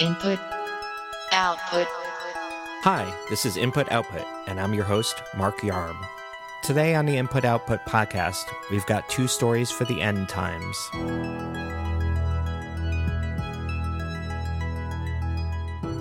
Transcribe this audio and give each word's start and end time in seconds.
Input, 0.00 0.40
output. 1.30 1.86
Hi, 2.82 3.14
this 3.30 3.46
is 3.46 3.56
Input 3.56 3.92
Output, 3.92 4.24
and 4.48 4.58
I'm 4.58 4.74
your 4.74 4.82
host, 4.82 5.22
Mark 5.36 5.60
Yarm. 5.60 5.96
Today 6.64 6.96
on 6.96 7.06
the 7.06 7.16
Input 7.16 7.44
Output 7.44 7.78
podcast, 7.84 8.42
we've 8.72 8.84
got 8.86 9.08
two 9.08 9.28
stories 9.28 9.70
for 9.70 9.84
the 9.84 10.02
end 10.02 10.28
times. 10.28 10.76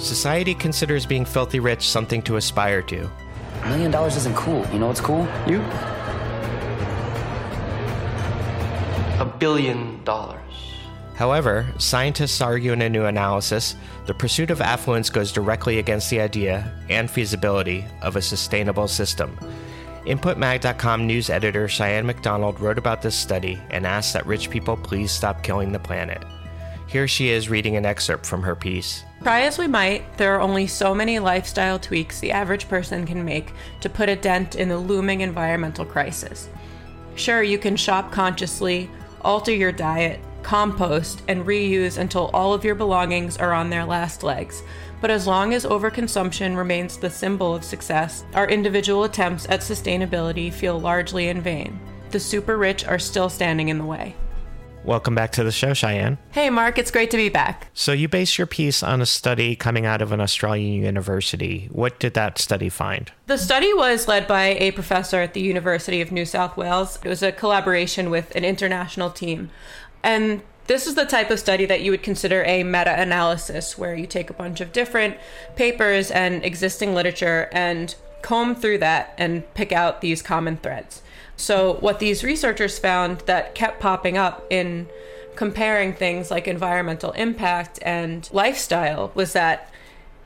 Society 0.03 0.55
considers 0.55 1.05
being 1.05 1.23
filthy 1.23 1.59
rich 1.59 1.87
something 1.87 2.23
to 2.23 2.37
aspire 2.37 2.81
to. 2.81 3.07
A 3.61 3.69
million 3.69 3.91
dollars 3.91 4.15
isn't 4.15 4.35
cool. 4.35 4.65
You 4.73 4.79
know 4.79 4.87
what's 4.87 5.01
cool? 5.01 5.27
You. 5.45 5.61
A 9.21 9.35
billion 9.37 10.03
dollars. 10.03 10.42
However, 11.15 11.65
scientists 11.77 12.41
argue 12.41 12.73
in 12.73 12.81
a 12.81 12.89
new 12.89 13.05
analysis 13.05 13.75
the 14.05 14.13
pursuit 14.13 14.49
of 14.49 14.61
affluence 14.61 15.09
goes 15.09 15.31
directly 15.31 15.79
against 15.79 16.09
the 16.09 16.19
idea 16.19 16.71
and 16.89 17.09
feasibility 17.09 17.85
of 18.01 18.15
a 18.15 18.21
sustainable 18.21 18.87
system. 18.87 19.37
InputMag.com 20.05 21.07
news 21.07 21.29
editor 21.29 21.67
Cheyenne 21.69 22.05
MacDonald 22.05 22.59
wrote 22.59 22.77
about 22.77 23.01
this 23.01 23.15
study 23.15 23.61
and 23.69 23.87
asked 23.87 24.13
that 24.13 24.25
rich 24.25 24.49
people 24.49 24.75
please 24.75 25.11
stop 25.11 25.43
killing 25.43 25.71
the 25.71 25.79
planet. 25.79 26.21
Here 26.87 27.07
she 27.07 27.29
is 27.29 27.49
reading 27.49 27.77
an 27.77 27.85
excerpt 27.85 28.25
from 28.25 28.43
her 28.43 28.55
piece. 28.55 29.03
Try 29.21 29.41
as 29.43 29.57
we 29.57 29.67
might, 29.67 30.17
there 30.17 30.35
are 30.35 30.41
only 30.41 30.67
so 30.67 30.93
many 30.93 31.19
lifestyle 31.19 31.79
tweaks 31.79 32.19
the 32.19 32.31
average 32.31 32.67
person 32.67 33.05
can 33.05 33.23
make 33.23 33.53
to 33.79 33.89
put 33.89 34.09
a 34.09 34.15
dent 34.15 34.55
in 34.55 34.67
the 34.67 34.77
looming 34.77 35.21
environmental 35.21 35.85
crisis. 35.85 36.49
Sure, 37.15 37.41
you 37.41 37.57
can 37.57 37.77
shop 37.77 38.11
consciously, 38.11 38.89
alter 39.21 39.53
your 39.53 39.71
diet, 39.71 40.19
compost, 40.43 41.23
and 41.27 41.45
reuse 41.45 41.97
until 41.97 42.29
all 42.33 42.53
of 42.53 42.63
your 42.63 42.75
belongings 42.75 43.37
are 43.37 43.53
on 43.53 43.69
their 43.69 43.85
last 43.85 44.21
legs. 44.21 44.61
But 45.01 45.11
as 45.11 45.27
long 45.27 45.53
as 45.53 45.65
overconsumption 45.65 46.55
remains 46.55 46.97
the 46.97 47.09
symbol 47.09 47.55
of 47.55 47.63
success, 47.63 48.23
our 48.33 48.47
individual 48.47 49.03
attempts 49.03 49.47
at 49.49 49.61
sustainability 49.61 50.51
feel 50.51 50.79
largely 50.79 51.29
in 51.29 51.41
vain. 51.41 51.79
The 52.11 52.19
super 52.19 52.57
rich 52.57 52.85
are 52.85 52.99
still 52.99 53.29
standing 53.29 53.69
in 53.69 53.79
the 53.79 53.85
way. 53.85 54.15
Welcome 54.85 55.15
back 55.15 55.31
to 55.33 55.45
the 55.45 55.51
show, 55.51 55.73
Cheyenne. 55.73 56.17
Hey, 56.31 56.49
Mark, 56.49 56.77
it's 56.77 56.91
great 56.91 57.09
to 57.11 57.17
be 57.17 57.29
back. 57.29 57.69
So, 57.73 57.93
you 57.93 58.09
base 58.09 58.37
your 58.37 58.47
piece 58.47 58.83
on 58.83 59.01
a 59.01 59.05
study 59.05 59.55
coming 59.55 59.85
out 59.85 60.01
of 60.01 60.11
an 60.11 60.19
Australian 60.19 60.83
university. 60.83 61.69
What 61.71 61.99
did 61.99 62.15
that 62.15 62.37
study 62.37 62.67
find? 62.67 63.09
The 63.27 63.37
study 63.37 63.73
was 63.73 64.09
led 64.09 64.27
by 64.27 64.47
a 64.59 64.71
professor 64.71 65.21
at 65.21 65.33
the 65.33 65.41
University 65.41 66.01
of 66.01 66.11
New 66.11 66.25
South 66.25 66.57
Wales. 66.57 66.99
It 67.01 67.07
was 67.07 67.23
a 67.23 67.31
collaboration 67.31 68.09
with 68.09 68.35
an 68.35 68.43
international 68.43 69.09
team. 69.09 69.51
And 70.03 70.41
this 70.67 70.87
is 70.87 70.95
the 70.95 71.05
type 71.05 71.29
of 71.29 71.39
study 71.39 71.65
that 71.65 71.81
you 71.81 71.91
would 71.91 72.03
consider 72.03 72.43
a 72.43 72.63
meta 72.63 72.99
analysis, 72.99 73.77
where 73.77 73.95
you 73.95 74.07
take 74.07 74.29
a 74.29 74.33
bunch 74.33 74.61
of 74.61 74.71
different 74.71 75.17
papers 75.55 76.11
and 76.11 76.43
existing 76.43 76.93
literature 76.93 77.49
and 77.51 77.95
comb 78.21 78.55
through 78.55 78.77
that 78.77 79.13
and 79.17 79.51
pick 79.53 79.71
out 79.71 80.01
these 80.01 80.21
common 80.21 80.57
threads. 80.57 81.01
So, 81.35 81.73
what 81.75 81.99
these 81.99 82.23
researchers 82.23 82.79
found 82.79 83.19
that 83.21 83.55
kept 83.55 83.79
popping 83.79 84.17
up 84.17 84.45
in 84.49 84.87
comparing 85.35 85.93
things 85.93 86.29
like 86.29 86.47
environmental 86.47 87.11
impact 87.13 87.79
and 87.81 88.29
lifestyle 88.31 89.11
was 89.15 89.33
that 89.33 89.69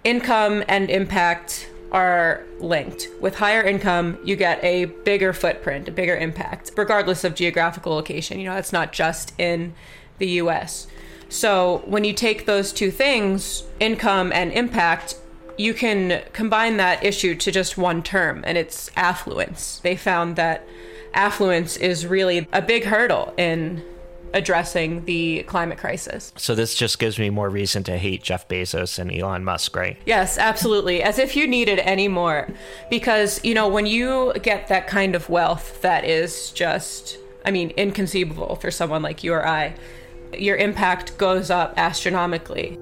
income 0.04 0.64
and 0.68 0.90
impact 0.90 1.70
are 1.92 2.44
linked. 2.60 3.08
With 3.22 3.36
higher 3.36 3.62
income, 3.62 4.18
you 4.24 4.36
get 4.36 4.64
a 4.64 4.86
bigger 4.86 5.34
footprint, 5.34 5.88
a 5.88 5.92
bigger 5.92 6.16
impact, 6.16 6.72
regardless 6.76 7.24
of 7.24 7.36
geographical 7.36 7.94
location. 7.94 8.40
You 8.40 8.50
know, 8.50 8.58
it's 8.58 8.74
not 8.74 8.94
just 8.94 9.34
in 9.40 9.74
the 10.18 10.28
US. 10.42 10.88
So, 11.30 11.84
when 11.86 12.04
you 12.04 12.14
take 12.14 12.46
those 12.46 12.72
two 12.72 12.90
things, 12.90 13.64
income 13.80 14.32
and 14.32 14.52
impact, 14.54 15.16
you 15.58 15.74
can 15.74 16.24
combine 16.34 16.78
that 16.78 17.04
issue 17.04 17.36
to 17.36 17.52
just 17.52 17.78
one 17.78 18.04
term, 18.04 18.44
and 18.46 18.58
it's 18.58 18.92
affluence. 18.96 19.80
They 19.80 19.96
found 19.96 20.36
that 20.36 20.66
affluence 21.14 21.76
is 21.78 22.06
really 22.06 22.48
a 22.54 22.62
big 22.62 22.86
hurdle 22.86 23.34
in 23.38 23.84
addressing 24.34 25.06
the 25.06 25.44
climate 25.44 25.78
crisis. 25.78 26.34
So 26.38 26.56
this 26.56 26.76
just 26.76 27.00
gives 27.00 27.18
me 27.18 27.30
more 27.30 27.50
reason 27.50 27.84
to 27.84 27.98
hate 27.98 28.24
Jeff 28.24 28.48
Bezos 28.48 29.00
and 29.00 29.12
Elon 29.12 29.44
Musk, 29.44 29.76
right? 29.76 29.98
Yes, 30.06 30.38
absolutely. 30.38 31.02
As 31.02 31.20
if 31.20 31.36
you 31.36 31.48
needed 31.48 31.80
any 31.80 32.08
more. 32.08 32.48
Because, 32.90 33.44
you 33.44 33.54
know, 33.54 33.68
when 33.68 33.86
you 33.86 34.34
get 34.44 34.68
that 34.68 34.88
kind 34.88 35.16
of 35.16 35.30
wealth 35.30 35.82
that 35.82 36.04
is 36.06 36.52
just, 36.52 37.18
I 37.46 37.52
mean, 37.52 37.72
inconceivable 37.72 38.56
for 38.58 38.72
someone 38.72 39.02
like 39.02 39.24
you 39.24 39.34
or 39.34 39.48
I, 39.48 39.76
your 40.38 40.58
impact 40.58 41.18
goes 41.18 41.50
up 41.50 41.74
astronomically. 41.78 42.78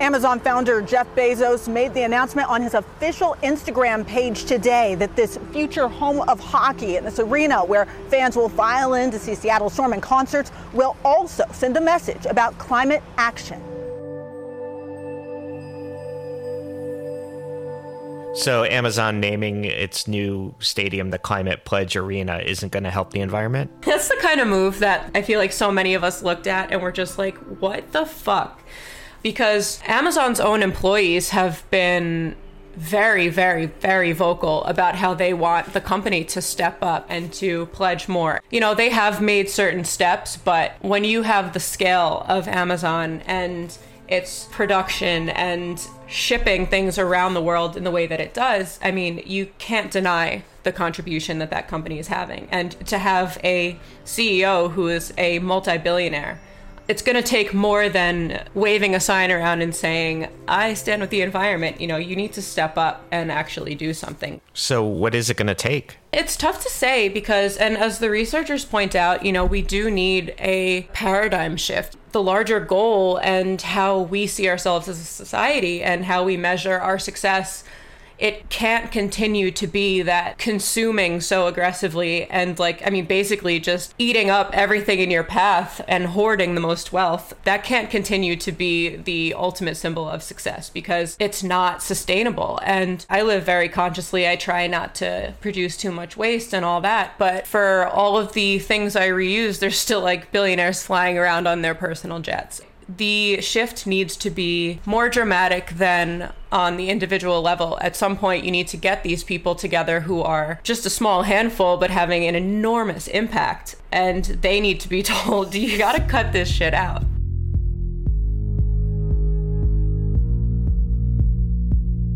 Amazon 0.00 0.38
founder 0.38 0.82
Jeff 0.82 1.06
Bezos 1.14 1.68
made 1.68 1.94
the 1.94 2.02
announcement 2.02 2.50
on 2.50 2.60
his 2.60 2.74
official 2.74 3.34
Instagram 3.42 4.06
page 4.06 4.44
today 4.44 4.94
that 4.96 5.16
this 5.16 5.38
future 5.52 5.88
home 5.88 6.20
of 6.28 6.38
hockey 6.38 6.96
in 6.96 7.04
this 7.04 7.18
arena 7.18 7.64
where 7.64 7.86
fans 8.10 8.36
will 8.36 8.50
file 8.50 8.92
in 8.94 9.10
to 9.10 9.18
see 9.18 9.34
Seattle 9.34 9.70
Storm 9.70 9.94
in 9.94 10.02
concerts 10.02 10.52
will 10.74 10.96
also 11.02 11.44
send 11.50 11.76
a 11.78 11.80
message 11.80 12.26
about 12.26 12.56
climate 12.58 13.02
action. 13.16 13.62
So, 18.34 18.64
Amazon 18.64 19.18
naming 19.18 19.64
its 19.64 20.06
new 20.06 20.54
stadium 20.58 21.08
the 21.08 21.18
Climate 21.18 21.64
Pledge 21.64 21.96
Arena 21.96 22.36
isn't 22.44 22.70
going 22.70 22.82
to 22.82 22.90
help 22.90 23.12
the 23.12 23.20
environment? 23.20 23.70
That's 23.80 24.08
the 24.08 24.16
kind 24.20 24.42
of 24.42 24.46
move 24.46 24.80
that 24.80 25.10
I 25.14 25.22
feel 25.22 25.38
like 25.40 25.52
so 25.52 25.72
many 25.72 25.94
of 25.94 26.04
us 26.04 26.22
looked 26.22 26.46
at 26.46 26.70
and 26.70 26.82
were 26.82 26.92
just 26.92 27.16
like, 27.16 27.38
what 27.38 27.92
the 27.92 28.04
fuck? 28.04 28.62
Because 29.26 29.80
Amazon's 29.86 30.38
own 30.38 30.62
employees 30.62 31.30
have 31.30 31.68
been 31.72 32.36
very, 32.76 33.26
very, 33.26 33.66
very 33.66 34.12
vocal 34.12 34.62
about 34.66 34.94
how 34.94 35.14
they 35.14 35.34
want 35.34 35.72
the 35.72 35.80
company 35.80 36.22
to 36.22 36.40
step 36.40 36.78
up 36.80 37.04
and 37.08 37.32
to 37.32 37.66
pledge 37.66 38.06
more. 38.06 38.40
You 38.50 38.60
know, 38.60 38.72
they 38.72 38.90
have 38.90 39.20
made 39.20 39.50
certain 39.50 39.82
steps, 39.82 40.36
but 40.36 40.74
when 40.80 41.02
you 41.02 41.22
have 41.22 41.54
the 41.54 41.58
scale 41.58 42.24
of 42.28 42.46
Amazon 42.46 43.20
and 43.26 43.76
its 44.06 44.44
production 44.52 45.30
and 45.30 45.84
shipping 46.06 46.64
things 46.68 46.96
around 46.96 47.34
the 47.34 47.42
world 47.42 47.76
in 47.76 47.82
the 47.82 47.90
way 47.90 48.06
that 48.06 48.20
it 48.20 48.32
does, 48.32 48.78
I 48.80 48.92
mean, 48.92 49.24
you 49.26 49.46
can't 49.58 49.90
deny 49.90 50.44
the 50.62 50.70
contribution 50.70 51.40
that 51.40 51.50
that 51.50 51.66
company 51.66 51.98
is 51.98 52.06
having. 52.06 52.46
And 52.52 52.78
to 52.86 52.98
have 52.98 53.40
a 53.42 53.76
CEO 54.04 54.70
who 54.70 54.86
is 54.86 55.12
a 55.18 55.40
multi 55.40 55.78
billionaire 55.78 56.38
it's 56.88 57.02
going 57.02 57.16
to 57.16 57.22
take 57.22 57.52
more 57.52 57.88
than 57.88 58.44
waving 58.54 58.94
a 58.94 59.00
sign 59.00 59.32
around 59.32 59.62
and 59.62 59.74
saying, 59.74 60.28
I 60.46 60.74
stand 60.74 61.00
with 61.00 61.10
the 61.10 61.20
environment. 61.20 61.80
You 61.80 61.88
know, 61.88 61.96
you 61.96 62.14
need 62.14 62.32
to 62.34 62.42
step 62.42 62.78
up 62.78 63.04
and 63.10 63.32
actually 63.32 63.74
do 63.74 63.92
something. 63.92 64.40
So, 64.54 64.84
what 64.84 65.14
is 65.14 65.28
it 65.28 65.36
going 65.36 65.48
to 65.48 65.54
take? 65.54 65.98
It's 66.12 66.36
tough 66.36 66.62
to 66.62 66.70
say 66.70 67.08
because, 67.08 67.56
and 67.56 67.76
as 67.76 67.98
the 67.98 68.08
researchers 68.08 68.64
point 68.64 68.94
out, 68.94 69.24
you 69.24 69.32
know, 69.32 69.44
we 69.44 69.62
do 69.62 69.90
need 69.90 70.34
a 70.38 70.82
paradigm 70.92 71.56
shift. 71.56 71.96
The 72.12 72.22
larger 72.22 72.60
goal 72.60 73.18
and 73.18 73.60
how 73.60 74.00
we 74.00 74.26
see 74.26 74.48
ourselves 74.48 74.88
as 74.88 75.00
a 75.00 75.04
society 75.04 75.82
and 75.82 76.04
how 76.04 76.24
we 76.24 76.36
measure 76.36 76.78
our 76.78 76.98
success 76.98 77.64
it 78.18 78.48
can't 78.48 78.90
continue 78.90 79.50
to 79.50 79.66
be 79.66 80.02
that 80.02 80.38
consuming 80.38 81.20
so 81.20 81.46
aggressively 81.46 82.24
and 82.30 82.58
like 82.58 82.86
i 82.86 82.90
mean 82.90 83.04
basically 83.04 83.60
just 83.60 83.94
eating 83.98 84.30
up 84.30 84.50
everything 84.52 85.00
in 85.00 85.10
your 85.10 85.24
path 85.24 85.80
and 85.88 86.06
hoarding 86.06 86.54
the 86.54 86.60
most 86.60 86.92
wealth. 86.92 87.34
That 87.44 87.64
can't 87.64 87.90
continue 87.90 88.36
to 88.36 88.52
be 88.52 88.96
the 88.96 89.34
ultimate 89.34 89.76
symbol 89.76 90.08
of 90.08 90.22
success 90.22 90.70
because 90.70 91.16
it's 91.18 91.42
not 91.42 91.82
sustainable. 91.82 92.58
And 92.64 93.04
i 93.08 93.22
live 93.22 93.44
very 93.44 93.68
consciously. 93.68 94.26
I 94.28 94.36
try 94.36 94.66
not 94.66 94.94
to 94.96 95.34
produce 95.40 95.76
too 95.76 95.92
much 95.92 96.16
waste 96.16 96.54
and 96.54 96.64
all 96.64 96.80
that 96.80 97.14
but 97.18 97.46
for 97.46 97.86
all 97.86 98.16
of 98.16 98.32
the 98.32 98.58
things 98.58 98.96
i 98.96 99.08
reuse 99.08 99.58
there's 99.58 99.78
still 99.78 100.00
like 100.00 100.32
billionaires 100.32 100.84
flying 100.84 101.18
around 101.18 101.46
on 101.46 101.62
their 101.62 101.74
personal 101.74 102.20
jets 102.20 102.60
the 102.88 103.40
shift 103.40 103.86
needs 103.86 104.16
to 104.16 104.30
be 104.30 104.80
more 104.86 105.08
dramatic 105.08 105.70
than 105.70 106.32
on 106.52 106.76
the 106.76 106.88
individual 106.90 107.42
level. 107.42 107.78
At 107.80 107.96
some 107.96 108.16
point, 108.16 108.44
you 108.44 108.50
need 108.50 108.68
to 108.68 108.76
get 108.76 109.02
these 109.02 109.24
people 109.24 109.54
together 109.54 110.00
who 110.00 110.22
are 110.22 110.60
just 110.62 110.86
a 110.86 110.90
small 110.90 111.24
handful 111.24 111.76
but 111.76 111.90
having 111.90 112.24
an 112.24 112.34
enormous 112.34 113.08
impact. 113.08 113.76
And 113.90 114.24
they 114.24 114.60
need 114.60 114.80
to 114.80 114.88
be 114.88 115.02
told, 115.04 115.54
you 115.54 115.78
gotta 115.78 116.02
cut 116.02 116.32
this 116.32 116.48
shit 116.48 116.74
out. 116.74 117.02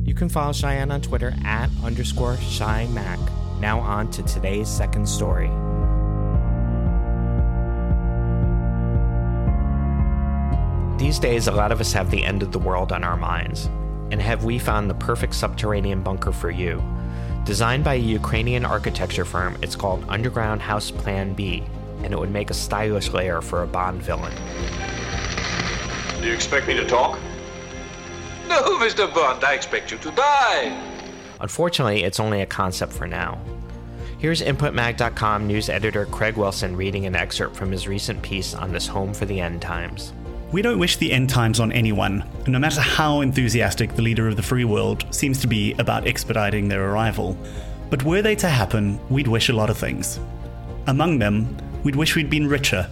You 0.05 0.15
can 0.15 0.29
follow 0.29 0.53
Cheyenne 0.53 0.91
on 0.91 1.01
Twitter 1.01 1.35
at 1.45 1.71
underscore 1.85 2.35
ShyMac. 2.37 3.61
Now 3.61 3.81
on 3.81 4.11
to 4.13 4.23
today's 4.23 4.69
second 4.69 5.09
story. 5.09 5.51
These 11.01 11.19
days, 11.19 11.47
a 11.47 11.53
lot 11.53 11.73
of 11.73 11.81
us 11.81 11.95
have 11.95 12.11
the 12.11 12.23
end 12.23 12.43
of 12.43 12.53
the 12.53 12.59
world 12.59 12.93
on 12.93 13.05
our 13.05 13.17
minds. 13.17 13.71
And 14.11 14.21
have 14.21 14.45
we 14.45 14.59
found 14.59 14.91
the 14.91 14.95
perfect 14.95 15.35
subterranean 15.35 16.03
bunker 16.03 16.31
for 16.31 16.51
you? 16.51 16.85
Designed 17.47 17.85
by 17.85 17.95
a 17.95 18.09
Ukrainian 18.21 18.67
architecture 18.67 19.25
firm, 19.25 19.57
it's 19.63 19.75
called 19.75 20.05
Underground 20.11 20.61
House 20.61 20.91
Plan 20.91 21.33
B, 21.33 21.65
and 22.03 22.13
it 22.13 22.19
would 22.19 22.31
make 22.31 22.51
a 22.51 22.55
stylish 22.55 23.09
lair 23.13 23.41
for 23.41 23.63
a 23.63 23.67
Bond 23.67 24.03
villain. 24.03 24.35
Do 26.21 26.27
you 26.27 26.35
expect 26.35 26.69
me 26.69 26.75
to 26.75 26.87
talk? 26.87 27.19
No, 28.47 28.61
Mr. 28.79 29.13
Bond, 29.15 29.43
I 29.43 29.55
expect 29.55 29.91
you 29.91 29.97
to 29.97 30.11
die. 30.11 30.69
Unfortunately, 31.41 32.05
it's 32.05 32.21
only 32.21 32.43
a 32.43 32.47
concept 32.47 32.93
for 32.93 33.07
now. 33.07 33.41
Here's 34.19 34.43
InputMag.com 34.43 35.47
news 35.47 35.71
editor 35.71 36.05
Craig 36.05 36.37
Wilson 36.37 36.77
reading 36.77 37.07
an 37.07 37.17
excerpt 37.17 37.57
from 37.57 37.73
his 37.73 37.89
recent 37.89 38.21
piece 38.21 38.55
on 38.55 38.71
this 38.71 38.87
home 38.87 39.15
for 39.15 39.25
the 39.25 39.41
end 39.41 39.63
times. 39.63 40.13
We 40.53 40.63
don't 40.63 40.81
wish 40.81 40.97
the 40.97 41.13
end 41.13 41.31
times 41.31 41.61
on 41.61 41.71
anyone, 41.71 42.25
no 42.49 42.59
matter 42.59 42.81
how 42.81 43.21
enthusiastic 43.21 43.95
the 43.95 44.03
leader 44.03 44.27
of 44.27 44.35
the 44.35 44.43
free 44.43 44.65
world 44.65 45.05
seems 45.15 45.41
to 45.43 45.47
be 45.47 45.75
about 45.75 46.09
expediting 46.09 46.67
their 46.67 46.91
arrival. 46.91 47.39
But 47.89 48.03
were 48.03 48.21
they 48.21 48.35
to 48.37 48.49
happen, 48.49 48.99
we'd 49.09 49.29
wish 49.29 49.49
a 49.49 49.53
lot 49.53 49.71
of 49.71 49.79
things. 49.79 50.19
Among 50.89 51.21
them, 51.21 51.57
we'd 51.85 51.95
wish 51.95 52.17
we'd 52.17 52.31
been 52.31 52.49
richer. 52.49 52.91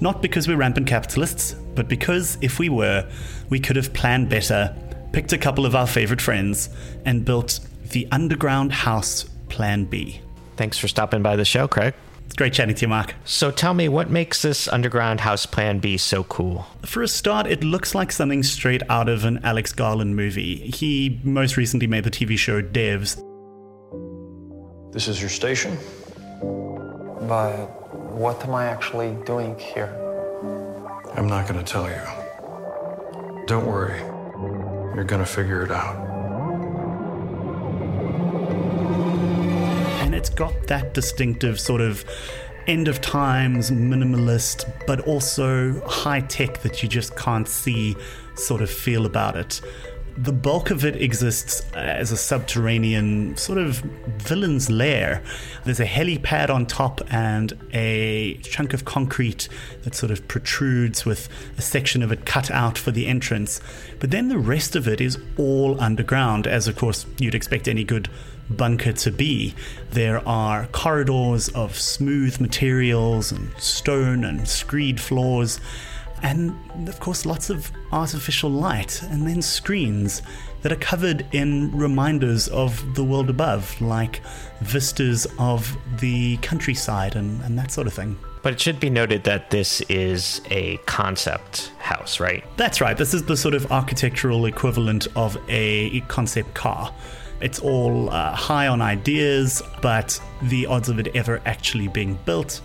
Not 0.00 0.22
because 0.22 0.46
we're 0.46 0.56
rampant 0.56 0.86
capitalists, 0.86 1.54
but 1.74 1.88
because 1.88 2.38
if 2.40 2.60
we 2.60 2.68
were, 2.68 3.10
we 3.50 3.58
could 3.58 3.74
have 3.74 3.92
planned 3.92 4.28
better, 4.28 4.72
picked 5.10 5.32
a 5.32 5.38
couple 5.38 5.66
of 5.66 5.74
our 5.74 5.88
favorite 5.88 6.20
friends, 6.20 6.68
and 7.04 7.24
built 7.24 7.58
the 7.90 8.06
underground 8.12 8.72
house 8.72 9.24
Plan 9.48 9.86
B. 9.86 10.20
Thanks 10.56 10.78
for 10.78 10.86
stopping 10.86 11.22
by 11.22 11.34
the 11.34 11.44
show, 11.44 11.66
Craig. 11.66 11.94
It's 12.26 12.34
great 12.34 12.52
chatting 12.52 12.74
to 12.74 12.80
you, 12.82 12.88
Mark. 12.88 13.14
So 13.24 13.50
tell 13.50 13.74
me, 13.74 13.88
what 13.88 14.10
makes 14.10 14.42
this 14.42 14.66
underground 14.68 15.20
house 15.20 15.44
Plan 15.44 15.80
B 15.80 15.96
so 15.98 16.24
cool? 16.24 16.66
For 16.84 17.02
a 17.02 17.08
start, 17.08 17.46
it 17.46 17.62
looks 17.62 17.94
like 17.94 18.10
something 18.10 18.42
straight 18.42 18.82
out 18.88 19.08
of 19.08 19.24
an 19.24 19.40
Alex 19.44 19.72
Garland 19.72 20.16
movie. 20.16 20.70
He 20.70 21.20
most 21.24 21.56
recently 21.56 21.86
made 21.86 22.04
the 22.04 22.10
TV 22.10 22.38
show 22.38 22.62
Devs. 22.62 23.22
This 24.92 25.08
is 25.08 25.20
your 25.20 25.30
station? 25.30 25.76
But 26.40 27.66
what 28.12 28.44
am 28.44 28.54
I 28.54 28.66
actually 28.66 29.16
doing 29.24 29.58
here? 29.58 29.90
I'm 31.14 31.26
not 31.26 31.46
going 31.48 31.62
to 31.62 31.70
tell 31.70 31.88
you. 31.88 33.46
Don't 33.46 33.66
worry. 33.66 33.98
You're 34.94 35.04
going 35.04 35.24
to 35.24 35.30
figure 35.30 35.62
it 35.62 35.70
out. 35.70 36.11
Got 40.36 40.66
that 40.68 40.94
distinctive 40.94 41.60
sort 41.60 41.80
of 41.80 42.04
end 42.66 42.88
of 42.88 43.00
times 43.00 43.70
minimalist, 43.70 44.70
but 44.86 45.00
also 45.00 45.80
high 45.86 46.20
tech 46.20 46.62
that 46.62 46.82
you 46.82 46.88
just 46.88 47.16
can't 47.16 47.48
see 47.48 47.96
sort 48.34 48.62
of 48.62 48.70
feel 48.70 49.06
about 49.06 49.36
it. 49.36 49.60
The 50.14 50.32
bulk 50.32 50.70
of 50.70 50.84
it 50.84 51.00
exists 51.00 51.62
as 51.72 52.12
a 52.12 52.18
subterranean 52.18 53.34
sort 53.38 53.56
of 53.56 53.76
villain's 54.18 54.68
lair. 54.68 55.22
There's 55.64 55.80
a 55.80 55.86
helipad 55.86 56.50
on 56.50 56.66
top 56.66 57.00
and 57.10 57.58
a 57.72 58.34
chunk 58.42 58.74
of 58.74 58.84
concrete 58.84 59.48
that 59.84 59.94
sort 59.94 60.12
of 60.12 60.28
protrudes 60.28 61.06
with 61.06 61.30
a 61.56 61.62
section 61.62 62.02
of 62.02 62.12
it 62.12 62.26
cut 62.26 62.50
out 62.50 62.76
for 62.76 62.90
the 62.90 63.06
entrance. 63.06 63.62
But 64.00 64.10
then 64.10 64.28
the 64.28 64.38
rest 64.38 64.76
of 64.76 64.86
it 64.86 65.00
is 65.00 65.18
all 65.38 65.80
underground, 65.80 66.46
as 66.46 66.68
of 66.68 66.76
course 66.76 67.06
you'd 67.18 67.34
expect 67.34 67.66
any 67.66 67.82
good 67.82 68.10
bunker 68.50 68.92
to 68.92 69.10
be. 69.10 69.54
There 69.90 70.26
are 70.28 70.66
corridors 70.68 71.48
of 71.50 71.78
smooth 71.78 72.40
materials 72.40 73.32
and 73.32 73.52
stone 73.58 74.24
and 74.24 74.46
screed 74.46 75.00
floors 75.00 75.60
and 76.22 76.54
of 76.88 77.00
course 77.00 77.26
lots 77.26 77.50
of 77.50 77.70
artificial 77.90 78.50
light 78.50 79.02
and 79.02 79.26
then 79.26 79.42
screens 79.42 80.22
that 80.62 80.70
are 80.70 80.76
covered 80.76 81.26
in 81.32 81.76
reminders 81.76 82.48
of 82.48 82.94
the 82.94 83.02
world 83.02 83.28
above 83.28 83.78
like 83.80 84.20
vistas 84.60 85.26
of 85.38 85.76
the 85.98 86.36
countryside 86.38 87.16
and, 87.16 87.42
and 87.42 87.58
that 87.58 87.70
sort 87.70 87.86
of 87.86 87.92
thing 87.92 88.16
But 88.42 88.54
it 88.54 88.60
should 88.60 88.78
be 88.78 88.90
noted 88.90 89.24
that 89.24 89.50
this 89.50 89.80
is 89.82 90.40
a 90.50 90.76
concept 90.86 91.72
house, 91.78 92.20
right? 92.20 92.44
that's 92.56 92.80
right 92.80 92.96
this 92.96 93.14
is 93.14 93.24
the 93.24 93.36
sort 93.36 93.54
of 93.54 93.70
architectural 93.72 94.46
equivalent 94.46 95.08
of 95.16 95.36
a 95.48 96.00
concept 96.02 96.54
car 96.54 96.94
it's 97.42 97.58
all 97.58 98.08
uh, 98.10 98.34
high 98.34 98.68
on 98.68 98.80
ideas 98.80 99.62
but 99.80 100.20
the 100.42 100.66
odds 100.66 100.88
of 100.88 100.98
it 100.98 101.08
ever 101.14 101.40
actually 101.44 101.88
being 101.88 102.18
built 102.24 102.60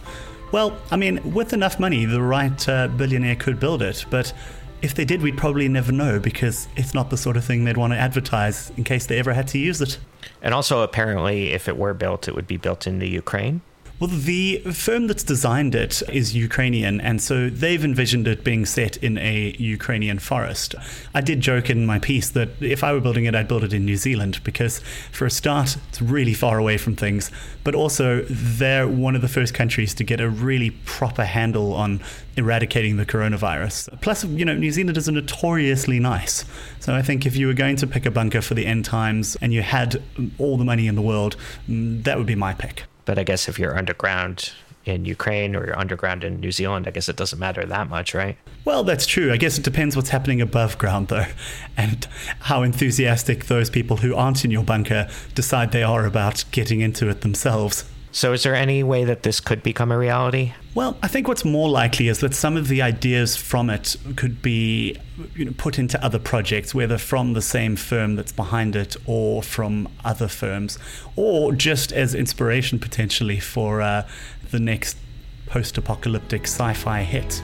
well, 0.52 0.78
I 0.92 0.96
mean, 0.96 1.34
with 1.34 1.52
enough 1.52 1.80
money, 1.80 2.06
the 2.06 2.22
right 2.22 2.70
uh, 2.70 2.88
billionaire 2.88 3.36
could 3.36 3.60
build 3.60 3.82
it, 3.82 4.06
but 4.10 4.34
if 4.82 4.94
they 4.94 5.06
did, 5.06 5.22
we'd 5.22 5.38
probably 5.38 5.68
never 5.68 5.92
know 5.92 6.20
because 6.20 6.68
it's 6.76 6.94
not 6.94 7.10
the 7.10 7.18
sort 7.18 7.36
of 7.36 7.44
thing 7.44 7.66
they'd 7.66 7.78
want 7.78 7.94
to 7.94 7.98
advertise 7.98 8.72
in 8.78 8.84
case 8.84 9.08
they 9.08 9.20
ever 9.20 9.34
had 9.34 9.48
to 9.50 9.58
use 9.58 9.82
it. 9.82 9.98
And 10.42 10.54
also, 10.54 10.82
apparently, 10.82 11.52
if 11.52 11.68
it 11.68 11.78
were 11.78 11.94
built, 11.94 12.28
it 12.28 12.36
would 12.36 12.48
be 12.48 12.58
built 12.58 12.88
in 12.88 13.00
the 13.00 13.10
Ukraine. 13.10 13.62
Well, 14.00 14.12
the 14.12 14.60
firm 14.74 15.08
that's 15.08 15.24
designed 15.24 15.74
it 15.74 16.04
is 16.14 16.36
Ukrainian, 16.36 17.02
and 17.02 17.20
so 17.20 17.50
they've 17.50 17.84
envisioned 17.84 18.28
it 18.28 18.44
being 18.44 18.64
set 18.64 18.96
in 18.98 19.18
a 19.18 19.56
Ukrainian 19.58 20.20
forest. 20.20 20.76
I 21.16 21.22
did 21.22 21.42
joke 21.42 21.72
in 21.72 21.84
my 21.88 21.98
piece 21.98 22.30
that 22.30 22.50
if 22.62 22.84
I 22.84 22.94
were 22.94 23.00
building 23.00 23.26
it, 23.26 23.34
I'd 23.34 23.48
build 23.48 23.64
it 23.64 23.74
in 23.74 23.86
New 23.86 23.98
Zealand 23.98 24.40
because, 24.44 24.82
for 25.12 25.26
a 25.26 25.32
start, 25.32 25.78
it's 25.90 26.00
really 26.00 26.36
far 26.36 26.60
away 26.60 26.78
from 26.78 26.96
things, 26.96 27.32
but 27.64 27.74
also 27.74 28.22
they're 28.30 28.88
one 28.88 29.16
of 29.16 29.24
the 29.24 29.28
first 29.28 29.56
countries 29.56 29.96
to 29.96 30.04
get 30.04 30.22
a 30.22 30.30
really 30.30 30.70
proper 30.86 31.24
handle 31.24 31.74
on 31.74 32.00
eradicating 32.36 32.98
the 32.98 33.06
coronavirus. 33.06 34.00
Plus, 34.02 34.24
you 34.26 34.46
know, 34.46 34.54
New 34.54 34.72
Zealanders 34.72 35.10
are 35.10 35.14
notoriously 35.14 36.00
nice. 36.00 36.46
So 36.82 36.94
I 36.94 37.02
think 37.02 37.26
if 37.26 37.36
you 37.36 37.48
were 37.48 37.54
going 37.54 37.78
to 37.78 37.88
pick 37.88 38.06
a 38.06 38.12
bunker 38.12 38.44
for 38.44 38.54
the 38.54 38.68
end 38.68 38.86
times 38.86 39.36
and 39.42 39.52
you 39.52 39.64
had 39.64 40.04
all 40.38 40.56
the 40.56 40.66
money 40.66 40.86
in 40.86 40.94
the 40.94 41.02
world, 41.02 41.36
mm, 41.68 42.04
that 42.04 42.20
would 42.20 42.28
be 42.28 42.36
my 42.36 42.54
pick. 42.54 42.84
But 43.08 43.18
I 43.18 43.24
guess 43.24 43.48
if 43.48 43.58
you're 43.58 43.76
underground 43.76 44.52
in 44.84 45.06
Ukraine 45.06 45.56
or 45.56 45.66
you're 45.66 45.80
underground 45.80 46.26
in 46.26 46.42
New 46.42 46.52
Zealand, 46.52 46.88
I 46.88 46.92
guess 46.92 47.08
it 47.08 47.16
doesn't 47.16 47.40
matter 47.40 47.66
that 47.66 47.90
much, 47.90 48.14
right? 48.14 48.38
Well, 48.66 48.84
that's 48.84 49.06
true. 49.06 49.32
I 49.32 49.38
guess 49.38 49.58
it 49.58 49.64
depends 49.64 49.96
what's 49.96 50.10
happening 50.10 50.42
above 50.42 50.78
ground, 50.78 51.08
though, 51.08 51.26
and 51.78 52.06
how 52.42 52.64
enthusiastic 52.64 53.46
those 53.46 53.70
people 53.70 53.98
who 53.98 54.14
aren't 54.14 54.44
in 54.44 54.52
your 54.52 54.64
bunker 54.64 55.08
decide 55.36 55.72
they 55.72 55.84
are 55.84 56.06
about 56.06 56.44
getting 56.52 56.82
into 56.82 57.10
it 57.10 57.22
themselves. 57.22 57.86
So, 58.18 58.34
is 58.34 58.42
there 58.42 58.56
any 58.56 58.82
way 58.82 59.04
that 59.04 59.22
this 59.22 59.40
could 59.40 59.62
become 59.62 59.92
a 59.92 59.98
reality? 59.98 60.54
Well, 60.74 60.98
I 61.04 61.08
think 61.08 61.28
what's 61.28 61.46
more 61.46 61.70
likely 61.70 62.08
is 62.08 62.18
that 62.22 62.34
some 62.34 62.58
of 62.58 62.68
the 62.68 62.82
ideas 62.82 63.36
from 63.38 63.70
it 63.70 63.96
could 64.16 64.42
be 64.42 64.98
you 65.36 65.46
know, 65.46 65.54
put 65.56 65.78
into 65.78 66.04
other 66.04 66.18
projects, 66.18 66.74
whether 66.74 66.98
from 66.98 67.34
the 67.34 67.44
same 67.44 67.76
firm 67.76 68.16
that's 68.16 68.32
behind 68.32 68.76
it 68.76 68.96
or 69.06 69.44
from 69.44 69.88
other 70.04 70.28
firms, 70.28 70.80
or 71.16 71.52
just 71.52 71.92
as 71.92 72.16
inspiration 72.16 72.80
potentially 72.80 73.40
for 73.40 73.84
uh, 73.84 74.08
the 74.50 74.60
next 74.60 74.98
post 75.46 75.78
apocalyptic 75.78 76.46
sci 76.46 76.74
fi 76.74 77.04
hit. 77.04 77.44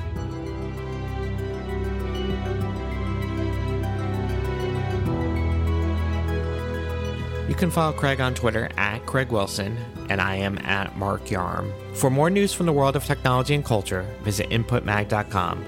Can 7.63 7.71
follow 7.71 7.93
Craig 7.93 8.19
on 8.19 8.33
Twitter 8.33 8.69
at 8.75 9.05
Craig 9.05 9.31
Wilson, 9.31 9.77
and 10.09 10.19
I 10.19 10.35
am 10.35 10.57
at 10.65 10.97
Mark 10.97 11.23
Yarm. 11.27 11.71
For 11.95 12.09
more 12.09 12.29
news 12.29 12.51
from 12.51 12.65
the 12.65 12.73
world 12.73 12.97
of 12.97 13.05
technology 13.05 13.55
and 13.55 13.63
culture, 13.63 14.05
visit 14.21 14.49
inputmag.com. 14.49 15.63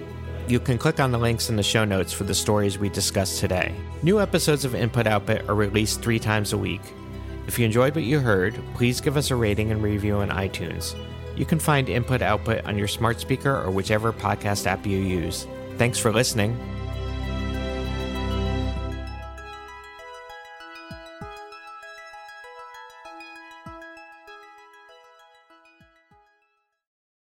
You 0.49 0.59
can 0.59 0.77
click 0.77 0.99
on 0.99 1.13
the 1.13 1.17
links 1.17 1.49
in 1.49 1.55
the 1.55 1.63
show 1.63 1.85
notes 1.85 2.11
for 2.11 2.25
the 2.25 2.35
stories 2.35 2.77
we 2.77 2.89
discussed 2.89 3.39
today. 3.39 3.73
New 4.03 4.19
episodes 4.19 4.65
of 4.65 4.75
Input 4.75 5.07
Output 5.07 5.47
are 5.47 5.55
released 5.55 6.01
three 6.01 6.19
times 6.19 6.51
a 6.51 6.57
week. 6.57 6.81
If 7.47 7.57
you 7.57 7.63
enjoyed 7.63 7.95
what 7.95 8.03
you 8.03 8.19
heard, 8.19 8.59
please 8.73 8.99
give 8.99 9.15
us 9.15 9.31
a 9.31 9.37
rating 9.37 9.71
and 9.71 9.81
review 9.81 10.15
on 10.15 10.27
iTunes. 10.31 10.97
You 11.37 11.45
can 11.45 11.59
find 11.59 11.87
Input 11.87 12.21
Output 12.21 12.65
on 12.65 12.77
your 12.77 12.89
smart 12.89 13.21
speaker 13.21 13.55
or 13.55 13.71
whichever 13.71 14.11
podcast 14.11 14.67
app 14.67 14.85
you 14.85 14.97
use. 14.97 15.47
Thanks 15.77 15.97
for 15.97 16.11
listening. 16.11 16.59